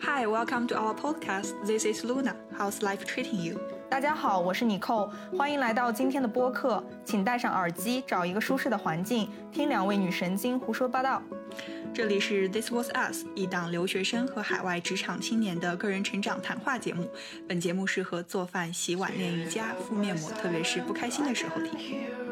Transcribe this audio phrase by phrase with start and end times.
[0.00, 1.54] Hi, welcome to our podcast.
[1.64, 2.36] This is Luna.
[2.56, 3.58] How's life treating you?
[3.88, 6.84] 大家好，我是妮蔻，欢迎来到今天的播客。
[7.04, 11.22] 请戴上耳机，找一个舒适的环境，听两位女神经胡说八道。
[11.94, 17.10] 这里是 This Was Us，一档留学生和海外职场青年的个人成长谈话节目。
[17.48, 22.25] 本节目适合做饭、洗碗、练瑜伽、敷面膜，特别是不开心的时候听。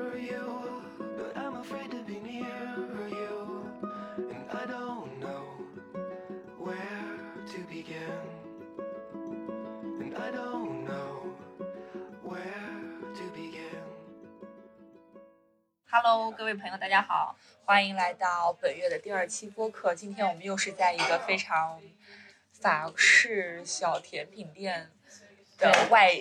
[15.96, 19.94] Hello，各位朋友，大家好，欢迎来到本月的第二期播客。
[19.94, 21.80] 今天我们又是在一个非常
[22.50, 24.90] 法式小甜品店
[25.56, 26.12] 的外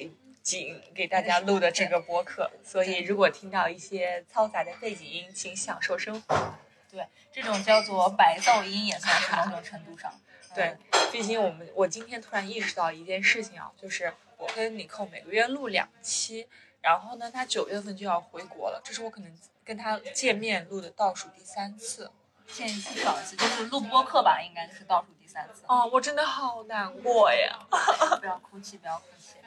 [0.43, 6.53] 景给大家录的这个播客，所以如果听到一些嘈杂的背景音，请享受生活。
[6.91, 10.13] 对，这种叫做白噪音也算是某种程度上。
[10.53, 10.77] 对，
[11.11, 16.47] 毕竟我们我今天突然意识到一件事情啊，就是我跟尼寇每个月录两期，
[16.83, 22.11] 然后呢，他九月份就要回国了，这是我可能跟他见面录的倒数第三次。
[22.45, 25.63] 见一次少一次，就是录播课吧，应该就是倒数第三次。
[25.65, 27.57] 哦，我真的好难过呀！
[28.19, 29.37] 不要哭泣，不要哭泣。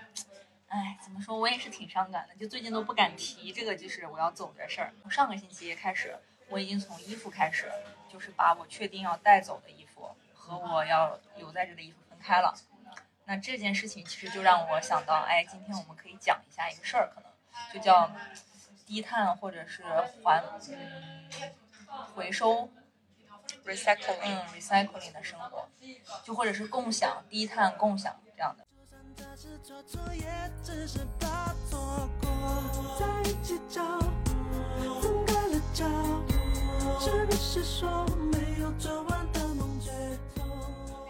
[0.69, 4.93] 哎，怎么说，我也是挺伤感的，就最近都不敢提这个，就是我要走的事儿。
[5.03, 6.17] 从上个星期开始，
[6.49, 7.71] 我已经从衣服开始，
[8.11, 12.55] 就是把我确定要带走的衣服和我要留在这的衣服分开了。
[13.27, 17.26] 那这件事情其实就让我想到，哎，今天我们可以讲一下一个事儿，可能
[17.73, 18.11] 就叫
[18.87, 19.83] 低碳或者是
[20.23, 21.51] 环嗯
[22.15, 22.69] 回收
[23.65, 25.69] recycling，嗯 recycling 的生活，
[26.23, 28.65] 就或者是共享低碳共享这样的。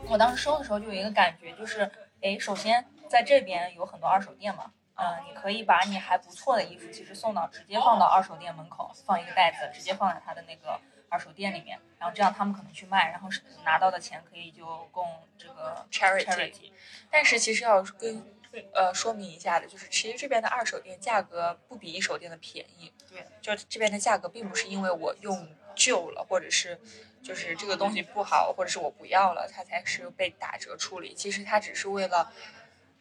[0.09, 1.91] 我当时收的时候就有一个感觉，就是，
[2.23, 16.73] 哎，首先在这边有很多二手店嘛，嗯、你可以把你还不错的衣服，其实送到直接放到二手店门口，放一个袋子，直接放在他的那个二手店里面，然后这样他们可能去卖，然后是拿到的钱可以就供这个 Charity charity。
[17.11, 18.25] 但是其实要跟
[18.73, 22.91] 呃说明一下的，就是其实这边的二手店价格不比一手店的便宜。
[23.09, 26.81] 对，就这边的价格并不是因为我用旧了，或者是
[27.23, 31.15] 就是这个东西不好，或者是我不要了，它才是被打折处理。
[31.15, 32.33] 其实它只是为了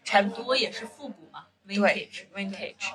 [0.04, 2.26] 产很多也是复古嘛对，vintage。
[2.34, 2.94] vintage。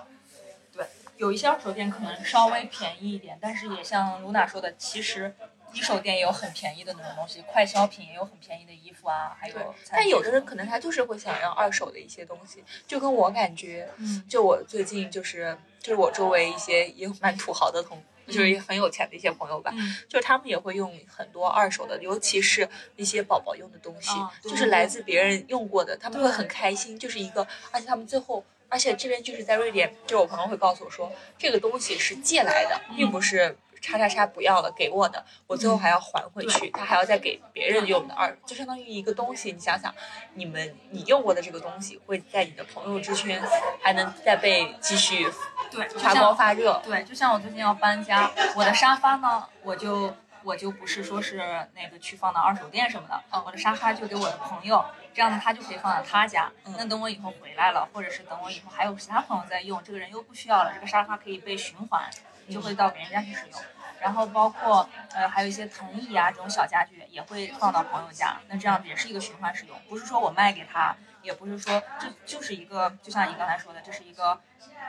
[0.73, 0.87] 对，
[1.17, 5.35] 有一些二手店可能稍微便宜一点，但是也像卢娜说的，其实
[5.73, 14.25] 一手店也有很便宜的那种东西，快消品也有很便宜的衣服啊，还有对，但有的人可能他就是会想要二手的一些东西，就跟我感觉，嗯。
[14.29, 19.97] 就我最近就是就是我周围一些也蛮土豪的同，就是很有钱的一些朋友吧，嗯。
[20.09, 24.11] 就是他们也会用很多二手的，尤其是一些宝宝用的东西，
[24.43, 28.45] 就是来自别人用过的，他们会很开心，就是一个，而且他们最后。
[28.71, 39.53] 而且这边就是在瑞典，就我朋友会告诉我说，这个东西是借来的，并不是叉叉叉不要了给我的，我最后还要还回去，他还要再给别人用的二，就相当于一个东西。
[39.53, 39.93] 你想想，
[40.35, 43.43] 你们你用过的这个东西会在你的朋友之圈
[43.83, 45.27] 还能再被继续
[45.71, 46.81] 对，就发光发热。
[46.85, 50.15] 对，就像我最近要搬家，我的沙发呢，我就
[50.45, 51.39] 我就不是说是
[51.75, 56.51] 那个去放到二手店什么的，我的沙发就给我的朋友，这样呢他就可以放到他家。
[56.79, 62.09] 那等我以后回来了，或者是等我以后还有其他朋友在用，这个人又不需要了，这个沙发可以被循环，
[62.51, 63.61] 就会到别人家去使用。
[64.01, 74.39] 然后包括呃还有一些藤椅啊这种小家具也会放到朋友家，那这样也是一个循环使用，不是说我卖给他，也不是说这就是一个，就像你刚才说的，这是一个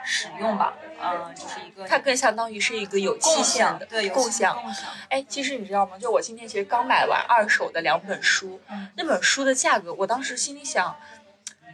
[0.04, 4.54] 使用吧，嗯、就是一个它更相当于是一个有期共限的，对有共享。
[4.60, 5.98] 共享，哎，其实你知道吗？
[5.98, 10.96] 就我今天其实刚买完二手的两本书，嗯那本书的价格，我当时心里想，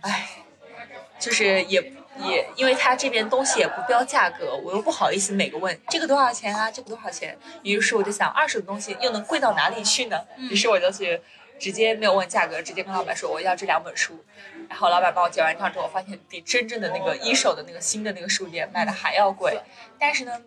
[0.02, 0.28] 哎，
[1.18, 7.38] 就是也也，因为它这边东西也不标价格，我又不好意思每个问这个多少钱啊，这个多少钱。
[7.62, 10.20] 于是我就想，二手的东西又能贵到哪里去呢？
[10.36, 11.20] 于是我就去
[11.58, 14.24] 直接没有问价格，直接跟老板说我要这两本书。
[14.68, 19.60] 然后老板帮我结完账之后，我发现比真正的那个一手的那个新的那个书店卖的还要贵。
[19.98, 20.42] 但是呢，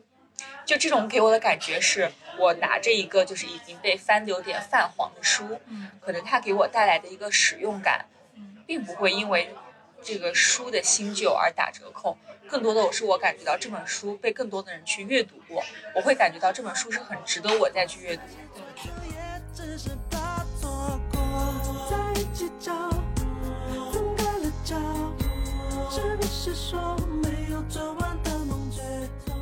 [0.66, 8.06] 就这种给我的感觉是，我拿着一个就是已经被翻的有点泛黄的书，嗯可能它给我带来的一个使用感，
[8.68, 9.54] 并不会因为
[10.04, 12.18] 这个书的新旧而打折扣。
[12.48, 15.64] 更多的我是我感觉到这本书被更多的人去阅读过，
[15.96, 18.22] 我会感觉到这本书是很值得我再去阅读。
[22.42, 22.90] 也只是怕错过，在一起找，
[23.92, 24.76] 分开了找，
[25.92, 28.84] 是不是说没有做完的梦最
[29.26, 29.38] 痛？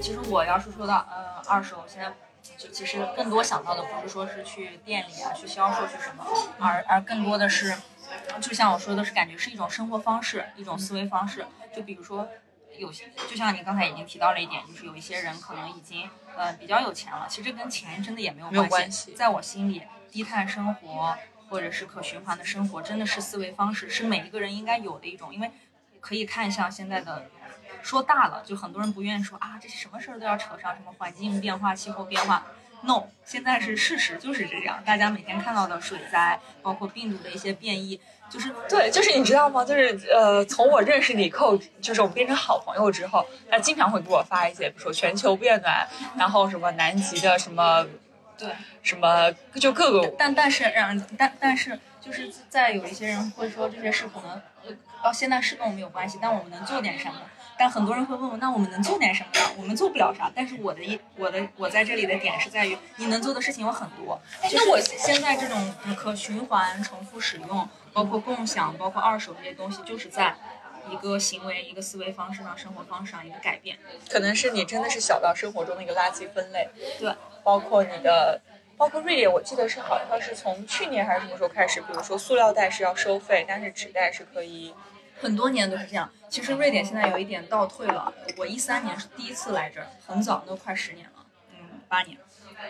[0.00, 2.12] 其实我要是说到，呃，二手现在
[2.58, 6.24] 就其实更多想到的不是说是去店里啊去销售去什么，
[6.58, 7.74] 而而更多的是，
[8.40, 11.46] 就像我说的是感觉是一种生活方式，一种思维方式。
[11.74, 12.28] 就比如说
[12.78, 21.16] 有些，就像你刚才已经提到了一点，就是有一些人可能已经呃比较有钱了，其实跟钱真的也没有关系在我心里，低碳生活
[21.48, 25.34] 或者是可循环的生活，真的是思维方式，是每一个人应该有的一种。
[25.34, 25.50] 因为
[26.00, 27.26] 可以看像现在的，
[27.82, 32.46] 说大了，就很多人不愿意说啊，这是什么事儿都要扯上什么环境变化、气候变化。
[32.82, 37.98] No，现在是事实就是这样，大家每天看到的水灾，包括病毒的一些变异，
[38.30, 39.64] 就是对，就是你知道吗？
[39.64, 45.88] 就是呃，从我认识你后，就是我们变成好朋友之后，他经常会给我发一些，比如说全球变暖，
[46.18, 47.84] 然后什么南极的什么
[48.38, 48.48] 对。
[48.82, 54.30] 什么，就各个但但是让但但是就是在有一些人会说这些事可能
[54.66, 54.72] 呃
[55.02, 57.20] 哦现在是跟我们有关系，但我们能做点什么？
[57.58, 59.54] 但很多人会问我，那我们能做点什么呢？
[59.56, 60.30] 我们做不了啥。
[60.34, 64.20] 但是我的一我的我在这里的点是在于，你能做的事情有很多。
[64.42, 70.36] 那我现在这种嗯可循环、重复使用，包括共享、包括二手这些东西，就是在
[70.90, 73.78] 一个行为、一个思维方式上、生活方式上一个改变。
[74.10, 76.68] 可能是你真的是小到生活中的一个垃圾分类，
[76.98, 78.40] 对，包括你的，
[78.76, 84.74] 包括瑞典，我记得是好像是从去年还是什么时候开始，比如说塑料袋是要收费，但是纸袋是可以。
[85.18, 86.12] 很多年都是这样。
[86.28, 88.12] 其实瑞典现在有一点倒退了。
[88.36, 92.18] 我一三年是第一次来这儿，很早，都快十年了，嗯，八年。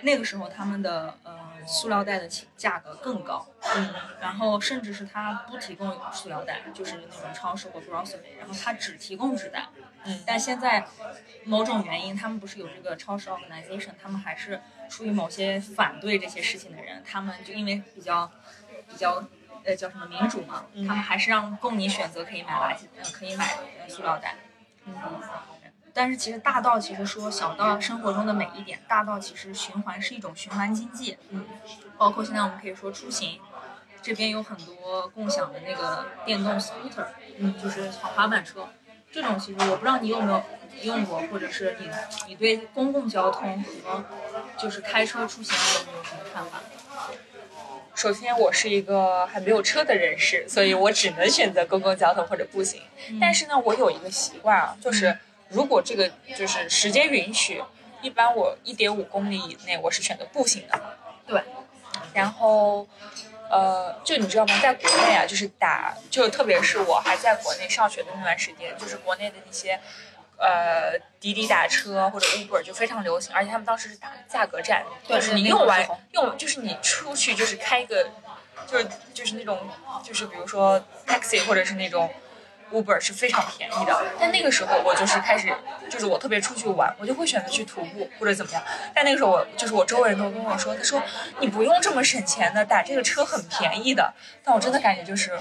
[0.03, 9.67] 那个时候他们的呃塑料袋的起价格更高，嗯，然后甚至是他不提供塑料袋，就是那种超市或 grocery，然后他只提供纸袋，
[10.05, 10.23] 嗯。
[10.27, 10.87] 但现在
[11.45, 18.31] 某种原因，他们不是有这个超市 organization，他们还是出于某些反对这些事情的人，他们就因为比较
[18.89, 19.25] 比较
[19.65, 24.37] 呃叫什么民主嘛，他们还是让供你选择可以买垃圾，呃可以买呃塑料袋，
[24.85, 24.95] 嗯。
[25.97, 31.47] 但是其实大到其实说小到生活中的每一点，大到其实循环是一种循环经济，嗯，
[31.97, 33.41] 包括现在我们可以说出行，
[34.03, 37.07] 这边有很多共享的那个电动 scooter，
[37.39, 38.69] 嗯，就是小滑板车，
[39.11, 40.43] 这种其实我不知道你有没有
[40.83, 41.89] 用过，或者是你
[42.29, 44.05] 你对公共交通和
[44.59, 46.61] 就是开车出行有没有什么看法？
[47.95, 52.83] 首先，我是一个还没有车的人士，所以我只能选择公共交通或者步行。
[53.19, 55.17] 但是呢，我有一个习惯啊，就是
[55.49, 57.63] 如果这个就是时间允许，
[58.03, 60.81] 一般我一点五公里以内我是选择步行的。
[61.27, 61.43] 对，
[62.13, 62.87] 然后，
[63.49, 64.59] 呃，就你知道吗？
[64.61, 69.81] 在国内啊，就是打，就特别是我还在国内上学的那段时间，就是国内的那些，
[70.37, 78.11] 呃，滴滴打车或者 Uber 就非常流行，而且他们当时是打价格战，对就是你用完用，就是你出去就是开一个，
[78.67, 79.59] 就是就是那种，
[80.03, 82.13] 就是比如说 taxi 或者是那种。
[82.73, 85.53] Uber 是非常便宜的，但那个时候我就是开始，
[85.89, 88.63] 就是我特别出去玩，我就会选择去徒步或者怎么样。
[88.95, 91.03] 但那个时候我就是我周围人都跟我说，他说
[91.41, 94.13] 你不用这么省钱的，打这个车很便宜的。
[94.43, 95.39] 但我真的感觉就是，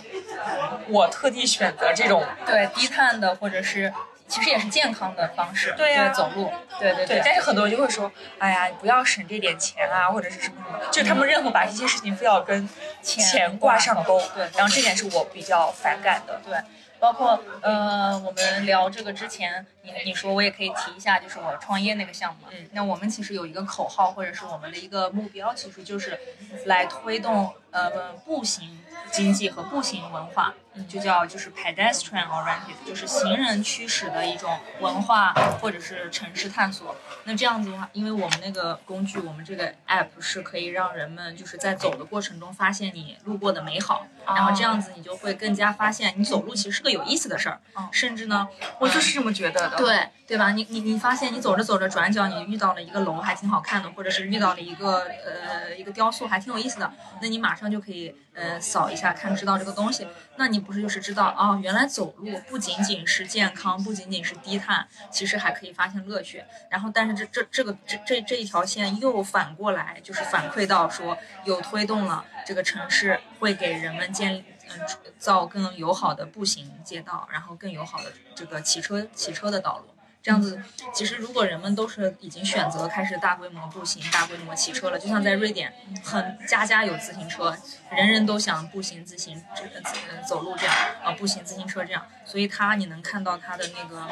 [0.87, 3.91] 我特地选择这种，对低碳的或者是
[4.27, 7.21] 其实也是健康的方式，对呀走路，对对对。
[7.23, 12.67] 但是很多人就会说，哎呀，你不要省这点钱啊，或者是什么什么，就是他们任何把一些事情非要跟
[13.03, 14.19] 钱挂上钩。
[14.33, 16.41] 对然后这点是我比较反感的。
[16.43, 16.57] 对，
[17.05, 22.47] 包括呃，我们聊这个之前，你你说我也可以提一下，就是我创业那个项目。
[22.51, 26.19] 嗯那我们其实有一个口号，或者是我们的一个目标，其实就是
[26.65, 28.79] 来推动呃步行
[29.11, 30.53] 经济和步行文化，
[30.87, 36.95] 就叫就是 pedestrian oriented，就是行人驱使的一种文化或者是城市探索。
[37.25, 47.59] 那这样子的话，因为我们那个工具，我们这个 app 是可以让人们就是在走的过程中发现你路过的美好，然后这样子你就会更加发现你走路其实是个有意思的事儿，
[47.91, 48.47] 甚至呢，
[48.79, 49.77] 我就是这么觉得的。
[49.77, 50.51] 对对吧？
[50.51, 56.91] 你你你发现你走着走着转角，你遇到了一个楼还挺好看的，或者是遇到了一个呃一个雕塑还挺有意思的，
[57.21, 60.07] 那你马上就可以呃扫一下看知道这个东西，
[60.37, 66.43] 那你不是就是知道啊、原来走路不仅仅是健康，不仅仅是低碳，其实还可以发现乐趣。
[66.69, 74.79] 然后但是这这这个这这这一条线又反过来就是反馈到说又推动了这个城市会给人们建嗯
[75.17, 79.94] 造更友好的步行街道，然后更友好的这个骑车骑车的道路。
[80.25, 80.59] 这样子，
[80.91, 85.71] 其实如果人们都是已经选择开始大规模步行、大规模骑车了，就像在瑞典，
[86.03, 87.55] 很家家有自行车，
[87.91, 94.07] 人人都想步行、自行、这个呃走路这样啊，步行、自行车这样，所以它你能看到它的那个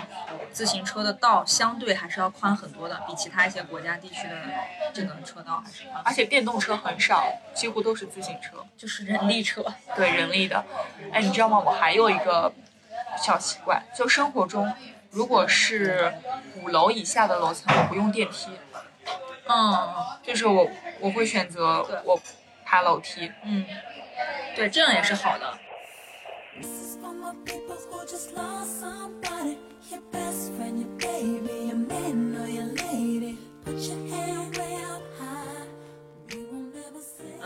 [0.52, 4.36] 自行车的道相对还是要宽很多的，比其他一些国家地区的
[4.94, 8.64] 这个车道还是宽，而且电动车很少，几乎都是自行车。
[8.78, 9.66] 就是人力车。
[9.96, 10.64] 对人力的。
[11.12, 11.58] 哎，你知道吗？
[11.58, 12.54] 我还有一个
[13.18, 14.72] 小习惯，就生活中，
[15.14, 16.14] 如果是
[16.62, 18.50] 五楼以下的楼层，我不用电梯。
[19.46, 19.78] 嗯
[20.24, 20.68] 就是我
[21.00, 22.20] 我会选择我
[22.66, 23.32] 爬楼梯。
[23.44, 23.66] 嗯，
[24.56, 25.60] 对，这样也是好的。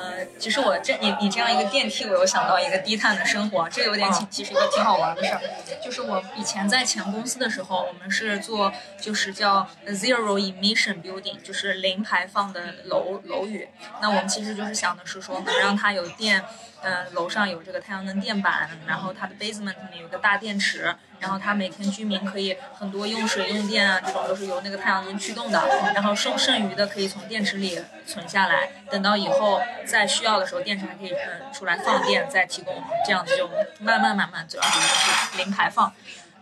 [0.07, 5.41] 呃，其实我这你你这样一个电梯，我又想到一个低碳的生活，这有点其其实一个挺好玩的事儿。
[5.83, 8.71] 就是我以前在前公司的时候，我们是做
[9.01, 13.67] 就是叫 zero emission building，就是零排放的楼楼宇。
[14.01, 16.41] 那我们其实就是想的是说，能让它有电，
[16.81, 35.91] 呃，楼上有这个太阳能电板，然后它的 basement 里有个大电池，然后它每天居民可以很多用水用电啊，这种都是由那个太阳能驱动的，然后剩剩余的可以从电池里存下来，等到以后在需要的时候，电池还可以嗯出来放电再提供，这样子就慢慢慢慢走向就是零排放。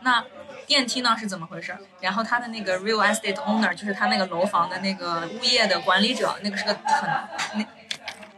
[0.02, 0.24] 那
[0.68, 1.76] 电梯呢是怎么回事？
[2.02, 7.10] 然后他的那个 real estate owner 就是他那个楼房的那个物业的管理者，那个是个很
[7.54, 7.66] 那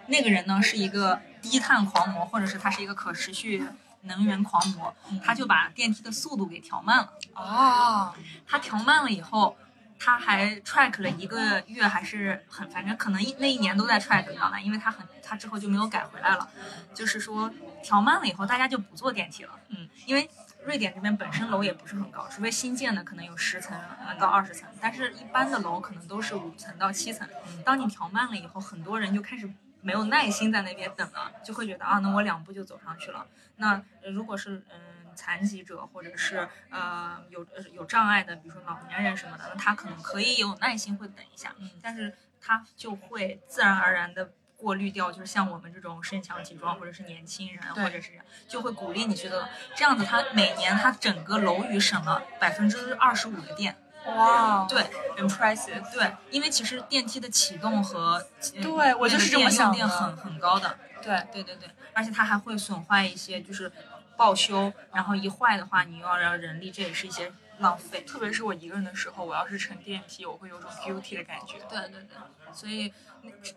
[0.06, 3.64] 那个人呢是一个低碳狂魔，或者是他是一个可持续
[4.02, 7.14] 能源狂魔，他就把电梯的速度给调慢了。
[7.36, 8.14] 哦，
[8.48, 9.58] 他调慢了以后，
[10.00, 16.50] 他还 track 了一个月，还是很，反正可能一那一年都在 track 到呢，因为他很，他之后就没有改回来了。
[16.94, 17.52] 就是说
[17.84, 20.30] 调慢了以后，大家就不坐电梯了，嗯，因为
[20.66, 27.28] 瑞典这边本身楼也不是很高，除非新建的可能有十层呃到二十层，但是一般的楼可能都是五层到七层。
[27.66, 29.50] 当你调慢了以后，很多人就开始
[29.88, 33.26] 没有耐心在那边等了，就会觉得啊，那我两步就走上去了。
[33.56, 34.82] 那呃如果是嗯。
[35.18, 48.12] 残疾者或者是呃有呃有障碍的，比如说老年人什么的，那他可能可以有耐心会等一下，嗯，但是他就会自然而然的过滤掉，就是像我们这种身强体壮或者是年轻人，或者是
[48.48, 49.44] 就会鼓励你去做，
[49.76, 53.76] 这样子他每年他整个楼宇省了百分之二十五的电，
[54.16, 54.82] 哇，对
[55.18, 55.92] ，impressive。
[55.94, 63.72] 对，因为其实电梯的启动和呃对我就是这么想的很很高的，对，对对对，而且它还会损坏一些，就是
[64.16, 68.02] 报修，然后一坏的话，你又要让人力，这也是一些浪费。
[68.02, 71.58] 特别是我一个人的时候，我要是乘电梯，我会有种 guilty 的感觉。
[71.70, 72.18] 对对对，
[72.54, 72.94] 所以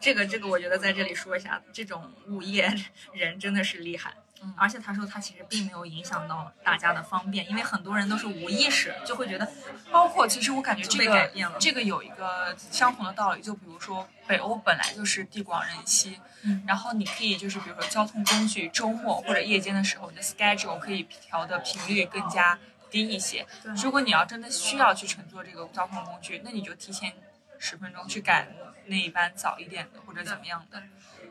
[0.01, 2.73] 这个这个，我觉得在这里说一下，这种物业
[3.13, 4.15] 人真的是厉害。
[4.43, 9.47] 嗯而且他说他其实并没有影响到大家的方便，因为很多人都是无意识，就会觉得
[9.91, 22.59] 包括其实我感觉这个这个有一个相同的道理，就比如说北欧本来就是地广人稀，嗯然后你可以就是比如说交通工具周末或者夜间的时候，你的 schedule 可以调的频率更加
[22.91, 23.47] 低一些。
[23.83, 27.13] 如果你要真的需要去乘坐这个交通工具，那你就提前
[27.59, 28.49] 十分钟去赶
[28.87, 30.83] 那一班早一点的或者怎么样的。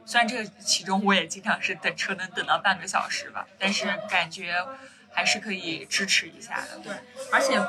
[0.09, 4.55] 虽然这个其中我也经常是等车能等到半个小时吧，但是感觉
[5.13, 6.79] 还是可以支持一下的。
[6.79, 6.91] 对，
[7.31, 7.63] 而且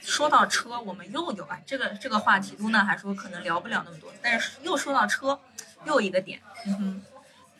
[0.00, 5.38] 说到车，我们又有啊，这个这个话题，露娜还说可能聊不了那么多，但是又说到车，
[5.84, 7.02] 又一个点，嗯哼，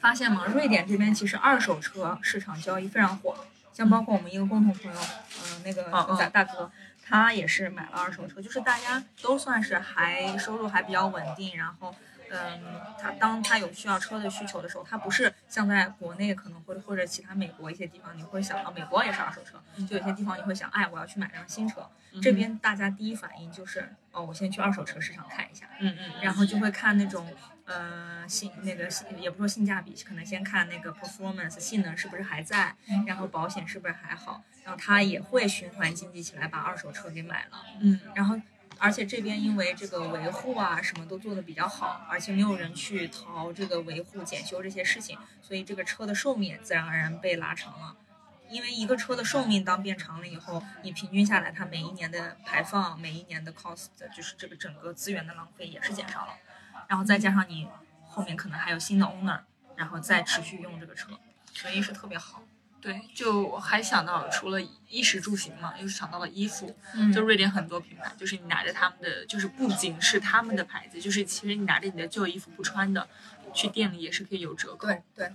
[0.01, 0.47] 发现吗？
[0.47, 3.37] 瑞典这边其实二手车市场交易非常火，
[3.75, 5.01] 像包括我们一个共同朋友，
[5.43, 5.83] 嗯、那个
[6.17, 6.73] 大大哥。
[7.05, 11.95] 他也是买了二手车，就是大家都算是还收入还比较稳定，然后，
[12.33, 21.89] 嗯，他当他有需要车的需求的时候，他不是像在国内可能或者或者其他美国一些地方，你会想到美国也是二手车，就有些地方你会想，哎，我要去买辆新车，
[22.23, 27.27] 这边大家第一反应就是，哦，我先去二手车市场看一下，嗯嗯然后就会看那种
[27.67, 32.75] 呃性那个性也不说性价比，可能先看那个 performance 性能是不是还在，
[33.07, 38.41] 然后保险是不是还好，然后他也会循环经济起来把二手车给买了，嗯，然后。
[38.83, 47.97] 而且这边因为这个维护啊什么都做的比较好，而且没有人去淘这个维护检修这些事情，所以这个车的寿命也自然而然被拉长了。
[48.51, 56.35] 因为一个车的寿命当变长了以后，你平均下来，它每一年的排放、每一年的 cost，就是这个整个资源的浪费也是减少了。
[56.89, 57.69] 然后再加上你
[58.05, 59.43] 后面可能还有新的 owner，
[59.77, 61.12] 然后再持续用这个车，
[61.55, 62.43] 所以是特别好。
[62.83, 66.77] 对，就我还想到除了衣食住行嘛，又想到了衣服。
[66.95, 73.09] 嗯就瑞典很多品牌，就是你拿着他们的，就是不仅是他们的牌子，就是其实你拿着你的旧衣服不穿的，
[73.55, 74.89] 去店里也是可以有折扣。
[74.89, 75.33] 对对，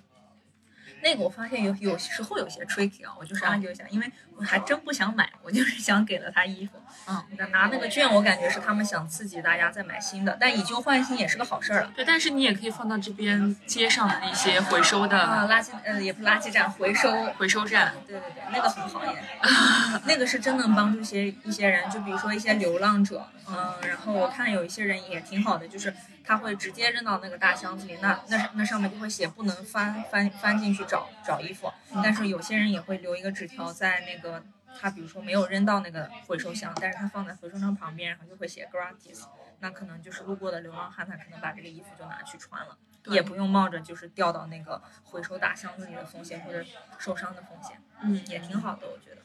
[1.02, 6.74] 那个我发现有有时候有些 tricky 啊，我就是按究一下，因为我还真不想买，我就是想给了他衣服。
[7.08, 11.92] 嗯，那拿那个券，我感觉是他们想刺激大家再买新的，但以旧换新也是个好事儿了。
[11.96, 17.94] 对，但是你也可以放到这边街上的一些回收的啊，垃圾呃也不是垃圾站，回收回收站。
[18.06, 19.24] 对对对，那个很好耶，
[20.06, 31.72] 那个是真能帮助一些一些人，就比如说一些流浪者，嗯，然后我看有一些人也挺好的，就是他会直接扔到那个大箱子里，那那那上面就会写不能翻翻翻进去找找衣服，
[32.04, 34.44] 但是有些人也会留一个纸条在那个。
[34.80, 39.24] 他比如说没有扔到那个回收箱，但是他放在回收箱旁边，然后就会写 gratis，
[39.60, 46.64] 那可能就是路过的流浪汉，他可能把这个衣服就拿去穿了，也不用冒着就是掉到那个回收大箱子里的风险或者
[47.00, 49.22] 受伤的风险，嗯也挺好的，我觉得。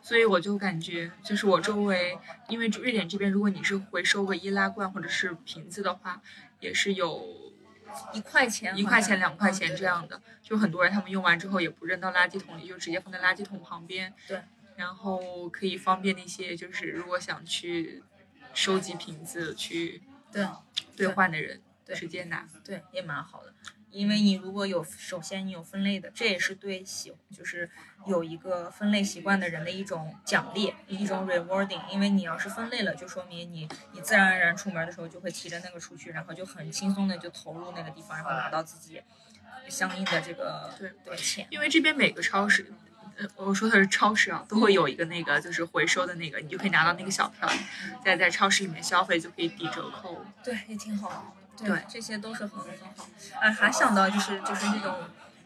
[0.00, 2.16] 所以我就感觉，就是我周围，
[2.46, 6.22] 因为瑞典这边，如果你是回收个易拉罐或者是瓶子的话，
[6.60, 7.41] 也是有
[8.12, 10.06] 一块钱，一块钱、两块钱嗯这样。
[10.08, 10.20] 的。
[10.42, 14.12] 就很多人他们用完之后也不扔到垃圾桶里，就直接放在垃圾桶旁边。
[14.26, 14.42] 对。
[14.76, 18.02] 然后可以方便那些就是如果想去
[18.54, 20.46] 收集瓶子去对
[20.96, 22.48] 兑换的人，对直接拿。
[22.64, 23.54] 对对，也蛮好的。
[23.92, 27.70] 因为你如果有，首先你有分类的，这也是对喜就是
[28.06, 31.80] 有一个分类习惯的人的一种奖励，一种 rewarding。
[31.90, 39.02] 因为你要是分类了，就说明你你自然而然出门的时候就会提着那个出去，然后就很轻松的就投入那个地方，然后拿到自己
[39.68, 41.46] 相应的这个对对钱。
[41.50, 42.72] 因为这边每个超市，
[43.18, 47.46] 呃，我说的是超市啊，都会有一个那个就是回收的那个，你就可以拿到那个小票，
[48.02, 50.24] 在在超市里面消费就可以抵折扣。
[50.42, 51.41] 对，也挺好的。
[51.56, 53.08] 对，对这些都是很很好。
[53.40, 54.96] 哎，还想到就是就是那种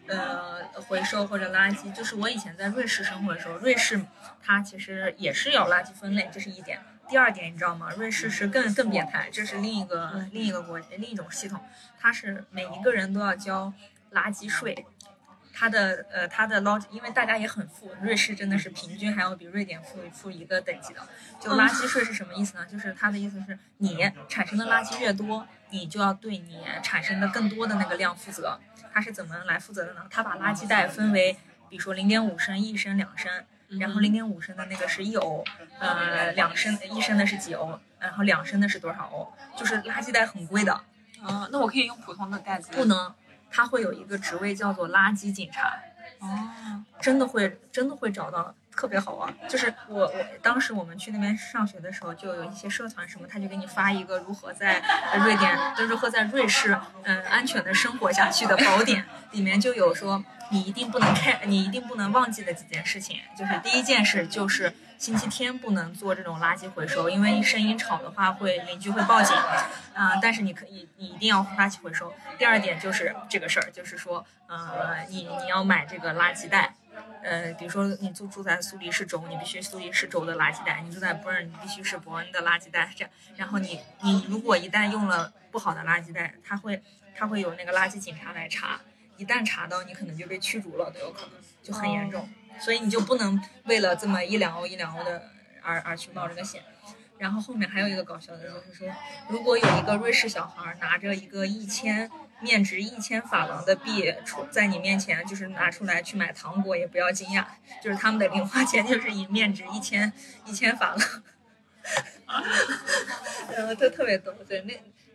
[0.08, 4.00] 呃回收或者垃圾，就是我以前在瑞士生活的时候，瑞士
[4.42, 6.80] 它其实也是有垃圾分类，这是一点。
[7.08, 7.92] 第二点，你知道吗？
[7.96, 11.64] 瑞士是更更变态，这是另一个另一个国另一种系统，
[12.00, 13.72] 它是每一个人都要交
[14.12, 14.86] 垃圾税。
[15.58, 21.00] 它的呃，它的捞，因为大家也很富，瑞士真的是平均还要比瑞典富富一个等级的。
[21.40, 22.66] 就垃圾税是什么意思呢？
[22.66, 28.58] 就是它的意思是你产生的垃圾越多，你就要对你产生的更多的那个量负责。
[28.92, 30.06] 它是怎么来负责的呢？
[30.10, 31.36] 它把垃圾袋分为，
[31.68, 33.30] 比如说零点五升、一升、两升，
[33.78, 35.44] 然后零点五升的那个是一欧，
[35.78, 39.30] 呃，两升一升的是几欧，然后两升的是多少欧？
[39.54, 40.72] 就是垃圾袋很贵的，
[41.22, 42.70] 啊，那我可以用普通的袋子？
[42.72, 42.86] 不。
[42.86, 43.14] 能，
[43.50, 45.78] 它会有一个职位叫做垃圾警察。
[46.20, 49.34] 哦，真的会真的会找到，特别好玩。
[49.48, 54.82] 就是我我当时我们去那边上学的时候，就有一些社团什么，他就给你发一个如何在
[55.24, 64.72] 瑞典，就如何在瑞士嗯安全的生活下去的宝典，里面就有说你一定不能看，你一定不能忘记的几件事情，就是第一件事就是。
[64.98, 69.36] 星期天不能做这种垃圾回收，因为声音吵的话会邻居会报警，
[69.92, 72.10] 啊、但是你可以你一定要垃圾回收。
[72.38, 76.75] 第二点就是这个事儿，就是说，呃，你你要买这个垃圾袋，
[77.22, 82.92] 呃，比如说你住住在苏黎世州，你必须苏黎世州的垃圾袋；你住在伯恩，你必须是伯恩的垃圾袋。
[82.94, 86.82] 这样，然后你你如果一旦用了不好的垃圾袋，它会
[87.14, 88.80] 它会有那个垃圾警察来查，
[89.16, 91.32] 一旦查到你可能就被驱逐了都有可能，
[91.62, 92.28] 就很严重。
[92.60, 95.30] 所以你就不能为了这么一两欧一两欧的
[95.62, 96.62] 而而去冒这个险。
[97.18, 98.88] 然后后面还有一个搞笑的，就是说，
[99.28, 107.44] 如果有一个瑞士小孩拿着一个一千面值一千法郎的币出在你面前，就是拿出来去买糖果，也不要惊讶，
[107.82, 110.12] 就是他们的零花钱就是以面值一千
[110.44, 111.22] 一千法郎，
[113.56, 114.74] 然后特特别逗，对，那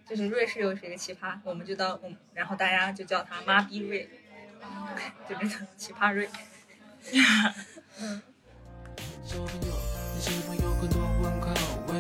[0.10, 4.10] 就是瑞士又是一个奇葩，我们就当我们，然后大家就叫他妈逼瑞，
[5.30, 6.28] 就这个奇葩瑞。
[9.26, 9.38] 小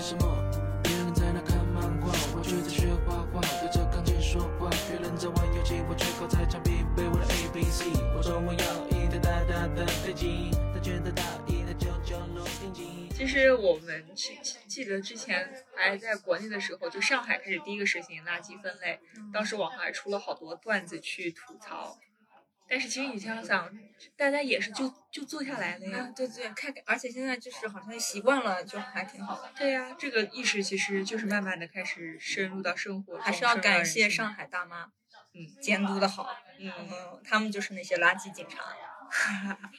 [0.01, 4.67] 什么别人在那看漫画，我却在学画画，对着钢琴说话？
[4.89, 7.85] 别人在玩游戏，我却靠在墙壁背我的 A B C。
[8.17, 13.09] 我说我要一台大大的飞机，他觉得大一台九九六定机。
[13.13, 18.99] 其实我们记记得之前还在国内的时候，就上海开始第一个实行垃圾分类，
[19.31, 21.95] 当时网上还出了好多段子去吐槽。
[22.71, 23.69] 但是其实你想想，
[24.15, 25.97] 大家也是就就坐下来了呀。
[25.97, 29.51] 啊，对对，看，而且现在就是好像习惯了，就还挺好的。
[29.57, 34.85] 对呀，这个意识其实就是慢慢的开始深入到生活中，还是要感谢上海大妈，
[35.33, 36.29] 嗯，监督的好，
[36.59, 38.63] 嗯嗯，他们就是那些垃圾警察。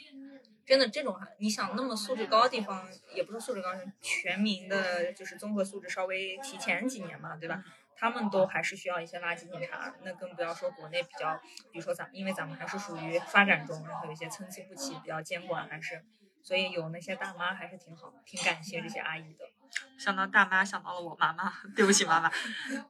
[0.66, 3.70] 真的，这种你想那么素质高的地方，也不是素质高，
[4.02, 7.64] 全民的，就是综合素质稍微提前几年嘛，对吧？
[8.02, 16.02] 他们都还是需要一些垃圾警察，那更不要说国内比较，比如说咱，因为咱们还是属于发展中，然后有一些参差不齐，比较监管还是，
[16.42, 19.44] 所以有那些大妈还是挺好，挺感谢这些阿姨的。
[19.96, 21.52] 想到大妈，想到了我妈妈。
[21.76, 22.28] 对不起，妈妈，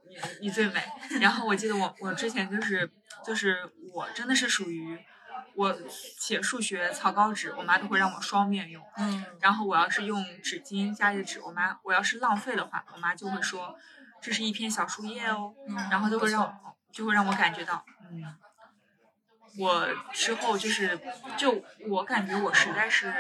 [0.09, 0.83] 你你最美。
[1.21, 2.91] 然后我记得我我之前就是
[3.23, 4.99] 就是我真的是属于
[5.55, 8.83] 我写数学草稿纸，我妈都会让我双面用。
[8.97, 13.77] 嗯，然后我要是用纸巾家里的纸，我妈我要是浪费的话，我妈就会说
[14.23, 18.37] 这是一片小树叶哦，嗯然后就会让我就会让我感觉到，嗯，
[19.59, 20.99] 我之后就是
[21.37, 23.13] 就我感觉我实在是，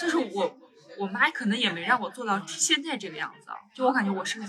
[0.00, 0.56] 就是我
[0.98, 4.40] 我妈可能也没让我做到现在这个样子啊，就我感觉我是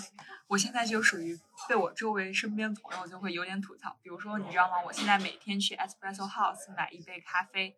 [0.47, 4.75] 我现在就属于被我周围身边朋友就会有点吐槽，比如说你知道吗？
[4.85, 7.75] 我现在每天去 Espresso House 买一杯咖啡。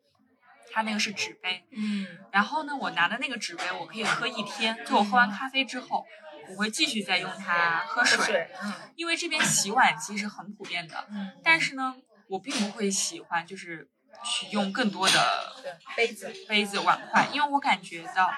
[0.69, 6.05] 它那个是纸杯，嗯然后呢，我拿的那个纸杯我可以喝一天，就我喝完咖啡之后，
[6.49, 11.95] 我会继续再用它喝水，嗯因为这边洗碗机是很普遍的，嗯但是呢，
[12.27, 13.89] 我并不会喜欢就是
[14.23, 15.53] 去用更多的
[15.95, 18.31] 杯子杯子碗筷，因为我感觉到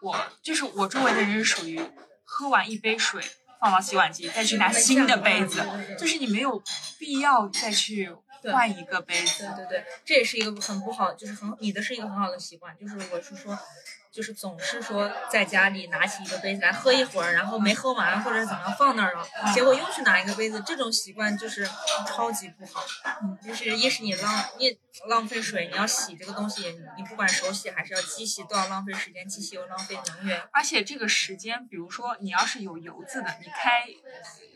[0.00, 1.80] 我就是我周围的人是属于
[2.24, 3.22] 喝完一杯水
[3.60, 5.64] 放到洗碗机再去拿新的杯子，
[5.98, 6.62] 就是你没有
[6.98, 8.12] 必要再去
[8.50, 9.64] 换一个杯子对。
[9.64, 13.56] 对对，这也是一个很不好，就是很你的是一个很好的习惯，就是我是说，
[14.12, 21.66] 就是总是说在家里拿起一个杯子来喝一会儿，然后没喝完或者怎么样放那儿了，结果又去拿一个杯子，这种习惯就是
[22.06, 22.84] 超级不好。
[23.22, 30.42] 嗯，就是一是你浪你浪费水，你要洗这个东西，你不管手洗还是要机洗，都要浪费时间，机洗又浪费能源。
[30.52, 33.86] 而且这个时间，比如说你要是有油渍的，你开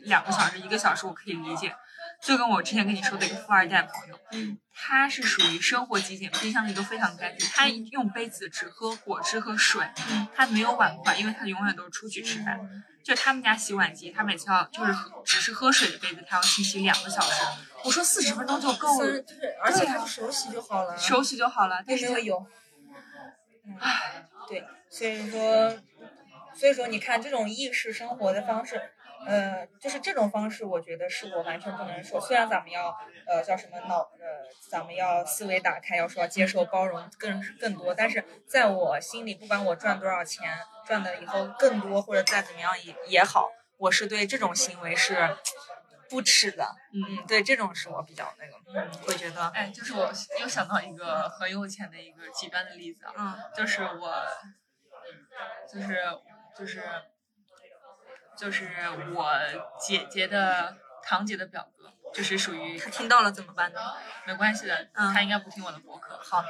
[0.01, 1.75] 两个小时、一个小时，我可以理解。
[2.21, 9.87] 就跟我之前跟你说的一个富二代朋友，嗯，他是属于生活极简，冰箱里都非常干净，他用杯子只喝果汁和水，
[10.35, 12.59] 他没有碗筷，因为他永远都是出去吃饭。
[13.03, 17.41] 就他们家洗碗机，他每次要就是喝只是喝水的杯子，他要清洗两个小时。
[17.85, 21.81] 我说四十分钟就够了，就是而且他手洗就好了，手洗就好了。
[21.87, 22.47] 但是并没有油。
[23.65, 23.77] 嗯，
[24.49, 25.77] 对，所以说，
[26.53, 28.81] 所以说你看这种意识生活的方式，
[29.25, 32.19] 呃，就是这种方式，我觉得是我完全不能受。
[32.19, 45.35] 虽然咱们要呃叫什么脑呃，咱们要思维打开，要说要接受包容更更多，但是在我心里，不管我赚多少钱，赚的以后更多或者再怎么样也也好，我是对这种行为是
[46.09, 46.75] 不耻的。
[46.93, 54.25] 嗯，对，这种是我比较那个，嗯，会觉得，哎，就是我又想到一个很有钱的一个极端的例子啊，嗯就是我，
[55.71, 56.01] 就是
[56.57, 56.81] 就是
[58.37, 58.69] 就是
[59.15, 59.31] 我
[59.79, 63.79] 姐姐的堂姐的表哥，就是属于他听到了怎么办呢？
[64.25, 66.19] 没关系的，嗯他应该不听我的博客。
[66.23, 66.43] 好，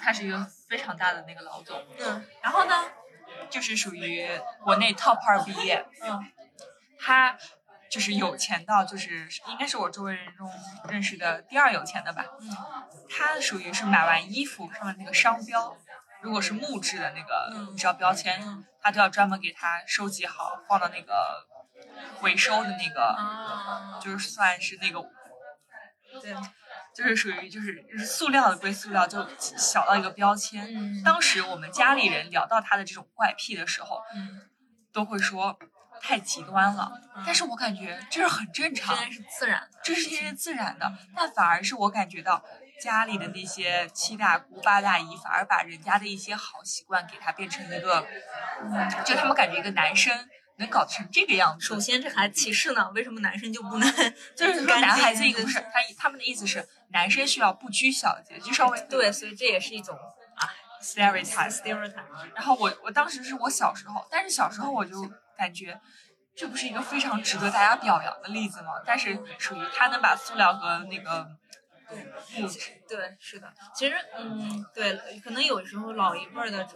[0.00, 2.84] 他是一个非常大的那个老总，嗯然后呢，
[3.50, 4.28] 就是属于
[4.62, 6.32] 国内 top 二毕业，嗯
[6.98, 7.36] 他
[7.90, 10.48] 就是有钱到就是应该是我周围人中
[10.88, 12.24] 认识的第二有钱的吧。
[12.40, 12.56] 嗯
[13.14, 15.76] 他属于是买完衣服上面那个商标，
[16.22, 21.46] 如果是木质的那个，嗯你知道标签，嗯他都要专门给他收集好，放到那个
[22.18, 25.02] 回收的那个，啊，就是算是那个。
[26.20, 26.34] 对，
[26.94, 30.62] 就是属于就是塑料的归塑料，就小到一个标签。
[30.76, 34.42] 嗯当时我们家里人聊到他的这种怪癖的时候，嗯，
[34.92, 35.58] 都会说
[36.02, 36.92] 太极端了。
[37.24, 40.92] 但是我感觉这是很正常，这该是自然的，这是天然自然的。
[41.16, 42.44] 但反而是我感觉到
[42.80, 48.06] 家里的那些七大姑八大姨，反而把人家的一些好习惯给他变成一个，
[49.04, 51.64] 就他们感觉一个男生能搞成这个样子。
[51.64, 54.14] 首先这还歧视呢，为什么男生就不能？
[54.36, 59.96] 就是说男孩子一个不是他他们的意思是男生需要不拘小节，就稍微对，所以这也是一种
[60.36, 60.50] 啊
[60.82, 61.50] stereotype。
[61.50, 62.34] stereotype。
[62.34, 65.80] 然后我我当时是我小时候，但是小时候我就感觉
[66.34, 68.72] 这不是一个非常值得大家表扬的例子吗？
[68.84, 71.28] 但是属于他能把塑料和那个
[72.36, 76.66] 木质，对，是的，其实嗯，对，可能有时候老一辈儿的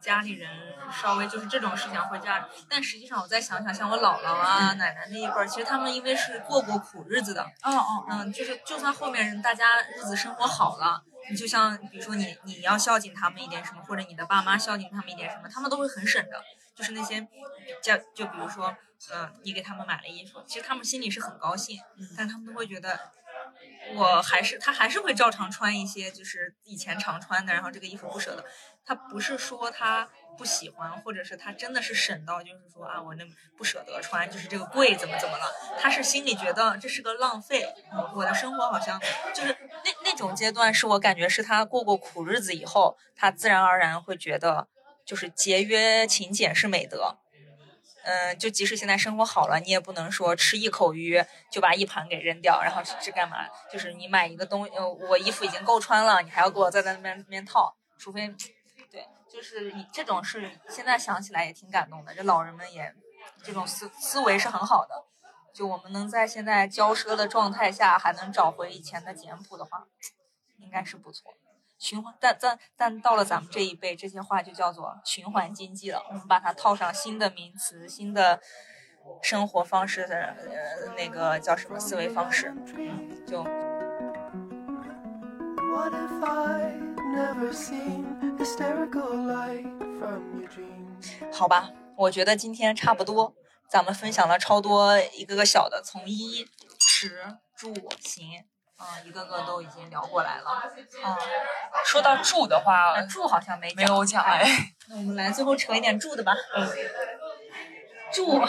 [0.00, 16.42] 家里人稍微就是这种事情会这样，但实际上我再想想，像我姥姥啊、奶奶那一辈儿，其实他们因为是过过苦日子的，哦哦嗯，就是就算后面人大家日子生活好了，你就像比如说你你要孝敬他们一点什么，或者你的爸妈孝敬他们一点什么，他们都会很省的。
[16.76, 17.20] 就是那些，
[17.82, 18.72] 家就比如说，
[19.12, 21.76] 嗯、你给他们买了衣服，其实他们心里是很高兴，
[22.16, 22.96] 但他们都会觉得，
[23.94, 28.44] 我还是他还是会照常穿一些就是以前常穿的，然后这个衣服不舍得。
[28.84, 33.24] 他不是说他不喜欢，或者是他真的是省到，就是说啊，我那
[33.56, 35.44] 不舍得穿，就是这个贵怎么怎么了，
[35.78, 37.66] 他是心里觉得这是个浪费。
[38.14, 38.98] 我的生活好像
[39.34, 44.68] 就是那那种阶段，是我感觉是他过过苦日子以后，他自然而然会觉得，
[45.04, 47.18] 就是节约勤俭是美德。
[48.04, 53.46] 嗯，就即使现在生活好了，你也不能说吃一口鱼就把一盘给扔掉，然后是是干嘛？
[53.70, 58.28] 就是你买一个东，呃，我衣服已经够穿了，你还要给我再在那边那边套，除非，
[58.90, 62.14] 对，就是你这种事，现在想起来也挺感动的。
[62.14, 62.94] 这老人们也
[63.42, 65.04] 这种思思维是很好的，
[65.52, 69.86] 就我们能在现在骄奢的状态下还能找回以前的简朴的话，
[70.58, 71.34] 应该是不错。
[71.78, 76.02] 循环，但但但到了咱们这一辈，这些话就叫做循环经济了。
[76.08, 78.40] 我们把它套上新的名词、新的
[79.22, 83.42] 生活方式的呃那个叫什么思维方式，嗯，就
[85.70, 86.74] What if I
[87.14, 89.64] never seen hysterical light
[89.98, 91.32] from your dreams?
[91.32, 91.70] 好吧。
[91.96, 93.34] 我觉得今天差不多，
[93.68, 96.46] 咱们分享了超多一个个小的，从衣
[96.78, 98.44] 食住行
[98.80, 100.50] 嗯，一个个都已经聊过来了。
[100.50, 101.18] 啊，
[101.84, 104.46] 说到住的话那，住好像没没有讲哎。
[104.88, 106.34] 那我们来最后扯一点住的吧。
[106.56, 106.68] 嗯，
[108.12, 108.40] 住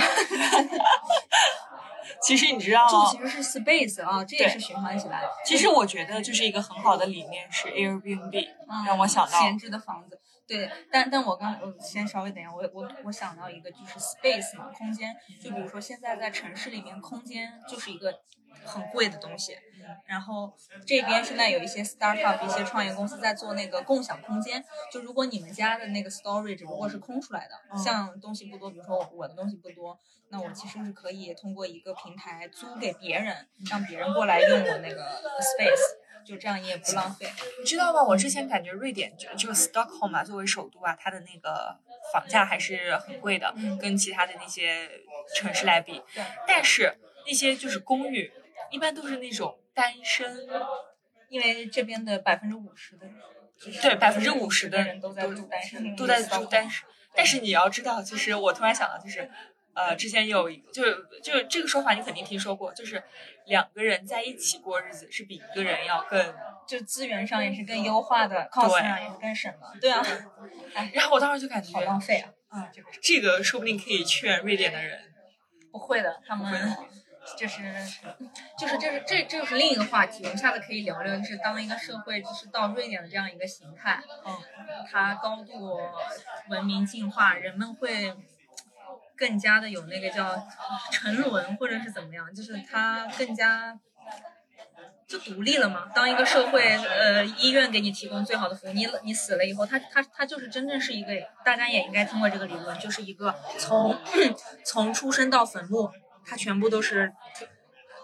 [2.21, 3.17] 其实你知道吗住？
[3.17, 5.29] 其实是 space 啊，这也是循环起来的。
[5.45, 10.19] 其实我觉得就是一个很好的理念是 Airbnb，嗯让我想到闲置的房子。
[10.47, 15.15] 对，但但我刚我先稍微等一下，我我我想到一个就是 space 嘛，空间。
[15.41, 18.11] 就比如说现在在城市里面，空间就是一个
[18.63, 19.57] 很贵的东西。
[20.05, 20.53] 然后
[20.85, 24.63] 这边现在有一些 startup 一些创业公司在做那个共享空间。
[24.91, 29.97] 就如果你们家的那个 storage 如果是空出来的，嗯像东西不多，比如说我的东西不多，
[30.29, 37.27] 那我其实是可以通过一个平台租给别人，让别人过来用我那个 space，就这样也不浪费。
[37.59, 38.03] 你知道吗？
[38.03, 41.75] 我之前感觉瑞典就就 Stockholm 嘛，作为首都啊，它的那个
[42.13, 44.87] 房价还是很贵的，嗯跟其他的那些
[45.35, 46.03] 城市来比。
[46.45, 48.31] 但是那些就是公寓，
[48.71, 50.47] 一般都是那种单身，
[51.29, 53.15] 因为这边的百分之五十的，人
[53.81, 56.87] 对百分之五十的人都在住单身，都在住单身。
[57.13, 59.29] 但是你要知道，其实我突然想到，就是
[59.73, 63.03] 呃，之前有一个，就是就是这个说法，你肯定听说过，就是
[63.45, 66.33] 两个人在一起过日子是比一个人要更。
[66.67, 69.75] 就资源上也是更优化的，cost 上也是更省的。
[69.81, 70.05] 对啊，
[70.93, 72.29] 然后我当时就感觉好，浪费啊！
[72.49, 74.99] 啊，这个这个说不定可以劝瑞典的人。
[75.71, 76.77] 不会的，他们
[77.37, 77.61] 就是
[78.57, 84.35] 就是这是这这就是另一个话题，我们下次可以聊聊，就是当一个社会就是到瑞典的这样一个形态，嗯，
[84.91, 85.79] 它高度
[86.49, 88.15] 文明进化，人们会
[89.15, 90.47] 更加的有那个叫
[90.91, 93.79] 沉沦或者是怎么样，就是它更加。
[95.07, 95.89] 就独立了嘛。
[95.95, 101.11] 当一个社会，呃，医院给你提供最好的服务，你你死了以后，它它它就是真正是一个，
[101.43, 103.97] 大家也应该听过这个理论，就是一个从
[104.63, 105.89] 从出生到坟墓，
[106.29, 107.11] 它全部都是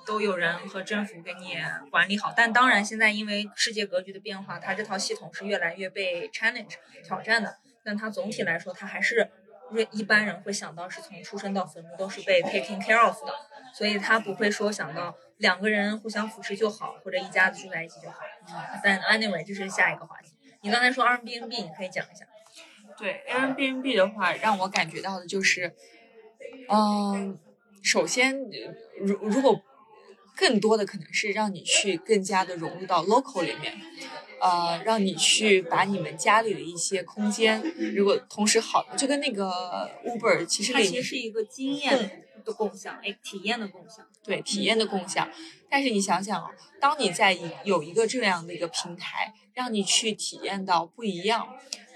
[0.06, 1.58] 都有人和政府给你
[1.92, 2.34] 管理好。
[2.36, 7.58] 但当然，现在因为世界格局的变化，它这套系统是越来越被 challenge 挑战的。
[7.84, 9.30] 但它总体来说，它还是
[9.92, 13.34] 一般人会想到是从出生到坟墓都是被 taking care of 的，
[13.74, 18.18] 所以他不会说想到两个人互相扶持就好，或者一家子住在一起就好。
[18.84, 20.32] 但 anyway，这是下一个话题。
[20.62, 22.26] 你刚才说 Airbnb，你可以讲一下。
[22.98, 25.76] 对 Airbnb 的话，让我感觉到的就是，
[26.70, 27.38] 嗯，
[27.86, 28.36] 首先，
[29.00, 29.62] 如如果
[30.36, 33.80] 更多的可能是让你去更加的融入到 local 里面，
[34.42, 37.62] 呃，让你去把你们家里的一些空间，
[37.94, 39.52] 如果同时好，就跟那个
[40.04, 44.04] Uber 其实它里其实是一个经验的共享，哎，体验的共享。
[44.24, 45.30] 对体验的共享。
[45.70, 46.50] 但是你想想啊，
[46.82, 51.48] 当你在有一个这样的一个平台，让你去体验到不一样，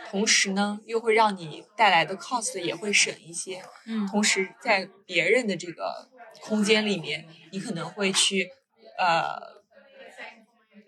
[0.10, 3.64] 同时呢，又会让你带来的 cost 也会省一些。
[3.86, 6.10] 嗯同时在别人的这个
[6.42, 8.50] 空间里面，你可能会去
[8.98, 9.62] 呃，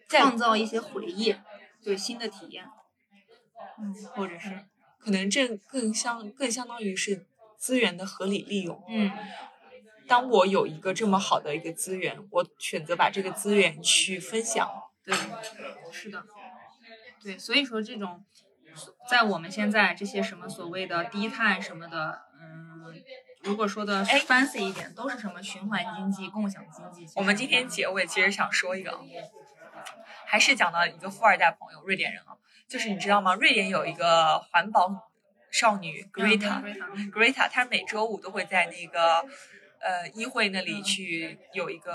[0.07, 1.35] 在创造一些回忆，
[1.83, 2.65] 对新的体验。
[3.79, 4.65] 嗯，或者是
[4.99, 7.25] 可能这更相更相当于是
[7.57, 8.83] 资源的合理利用。
[8.89, 9.11] 嗯
[10.07, 14.69] 当我有一个这么好的一个资源，我选择把这个资源去分享。
[15.05, 15.15] 对，
[15.91, 16.25] 是的，
[17.23, 18.25] 对，所以说这种，
[19.09, 22.93] 在我们现在这些什么所谓的低碳什么的，嗯，
[23.43, 27.11] 如果说的哎 fancy 一点，都是什么循环经济、共享经济。
[27.15, 29.03] 我们今天结尾其实想说一个，啊，
[30.25, 33.35] 还是讲到一个富二代朋友，瑞典人啊，就是你知道吗？
[33.35, 35.09] 瑞典有一个环保
[35.51, 39.25] 少女 Greta，嗯 Greta，她每周五都会在那个
[39.79, 41.91] 呃议会那里去有一个，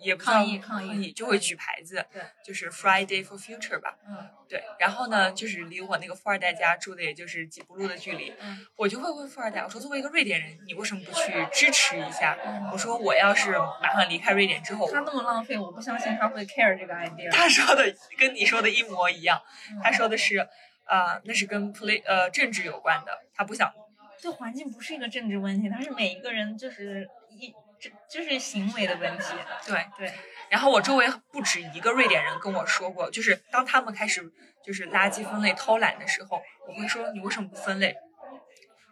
[0.00, 4.62] 也抗议抗议就会举牌子，对，就是 Friday for Future 吧，嗯对。
[4.78, 12.36] 然后呢，就是离我那个富二代家住的也就是几步路的距离，嗯我就会问富二代，我说作为一个瑞典人，你为什么不去支持一下？
[12.44, 17.30] 嗯我说我要是马上离开瑞典之后，他那么浪费，我不相信他会 care 这个 idea。
[17.32, 20.38] 他说的跟你说的一模一样，嗯他说的是，
[20.84, 23.72] 呃，那是跟 play 呃政治有关的，他不想
[24.18, 29.24] 这环境不是一个政治问题，它是每一个人就是一这就是行为的问题。
[29.66, 29.86] 对。
[29.98, 30.12] 对，
[30.48, 34.30] 然后我周围不止一个瑞典人跟我说过，就是当他们开始
[34.62, 37.96] 就是垃圾分类偷懒的时候，我会说你为什么不分类？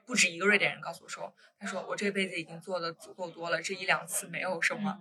[0.06, 4.98] 不止一个瑞典人告诉我说，他说我这辈子已经做的足够多了，这一两次没有什么，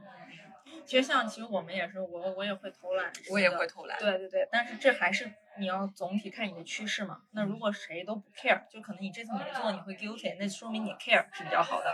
[0.85, 3.67] 其实像其实我们也是，我我也会偷懒，我也会。
[3.67, 3.99] 偷懒。
[3.99, 7.21] 对对对，但是这还是你要总体看你的趋势嘛。
[7.31, 11.93] 那如果谁都不 care，就可能你这次没做，你会 guilty，那说明你 care 是比较好的。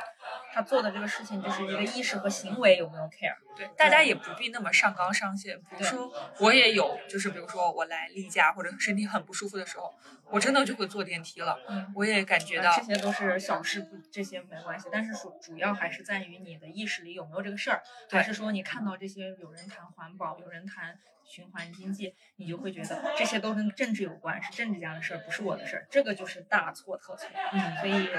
[0.51, 3.35] 他做的这个事情就是一个意识和行为有没有 care。
[3.55, 5.59] 对，大家也不必那么上纲上线。
[5.61, 9.93] 比如说，我也有，就是比如说我来例假或者身体很不舒服的时候，
[10.29, 11.59] 我真的就会坐电梯了。
[11.67, 14.87] 嗯我也感觉到这些都是小事，不这些没关系。
[14.91, 20.97] 但是主主要还是在于你的意识里有没有这个事儿，还是说你看到这些有人谈环保，有人谈
[21.29, 25.87] 循环经济，你就会觉得这些都跟政治有关，是政治家的事儿，不是我的事儿。
[25.89, 27.29] 这个就是大错特错。
[27.53, 28.09] 嗯所以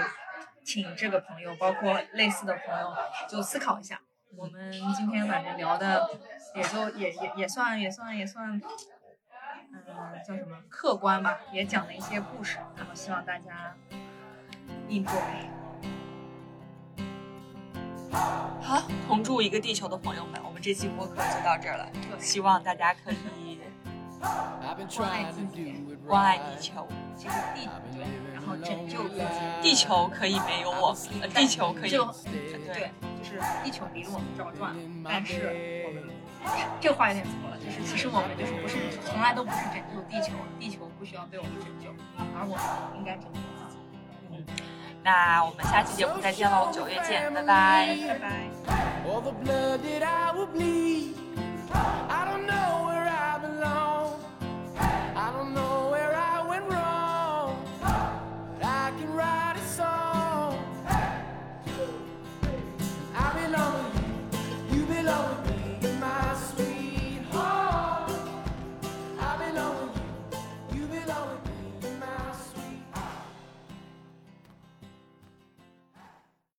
[0.65, 2.95] 请这个朋友，包括类似的朋友，
[3.29, 4.01] 就思考一下。
[4.37, 6.09] 我们今天反正聊的
[6.55, 8.61] 也就也也也算也算也算，
[9.73, 13.75] 嗯，叫什么客观吧，也讲了一些故事，然后希望大家
[14.89, 15.49] enjoy。
[18.71, 21.89] 好，同住一个地球的朋友们，我们这期播客就到这儿了。
[22.21, 23.17] 希望大家可以
[24.97, 25.75] 关爱自己
[26.07, 26.87] 关爱.地球。
[27.17, 29.25] 其实地对，然后拯救自己，
[29.61, 36.05] 地球可以没有我，呃地球可以就对对，就是地球离了我们这么转，但是我们
[36.81, 41.91] 这话有点错了，就是其实我们就是不是从来都不是拯救地球，地球不需要被我们拯救，
[42.39, 43.41] 而我们应该拯救
[44.31, 44.63] 自己。
[45.03, 47.97] 那我们下期节目再见喽，九月见，拜拜。
[48.09, 48.51] 拜拜。